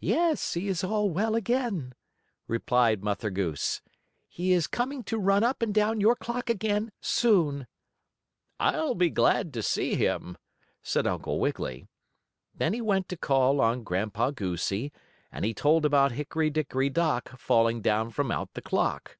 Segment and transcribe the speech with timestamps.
[0.00, 1.94] "Yes, he is all well again,"
[2.46, 3.82] replied Mother Goose.
[4.26, 7.66] "He is coming to run up and down your clock again soon."
[8.58, 10.38] "I'll be glad to see him,"
[10.82, 11.86] said Uncle Wiggily.
[12.54, 14.90] Then he went to call on Grandpa Goosey,
[15.30, 19.18] and he told about Hickory Dickory Dock, falling down from out the clock.